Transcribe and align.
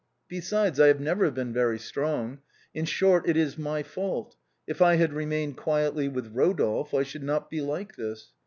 Besides, 0.27 0.79
I 0.79 0.87
have 0.87 0.99
never 0.99 1.29
been 1.29 1.53
very 1.53 1.77
strong, 1.77 2.39
in 2.73 2.85
short 2.85 3.29
it 3.29 3.37
is 3.37 3.55
my 3.55 3.83
fault; 3.83 4.35
if 4.65 4.81
I 4.81 4.95
had 4.95 5.13
remained 5.13 5.57
quietly 5.57 6.07
with 6.07 6.33
Rodolphe 6.33 6.95
I 6.97 7.03
should 7.03 7.21
not 7.21 7.51
be 7.51 7.61
like 7.61 7.97
this. 7.97 8.29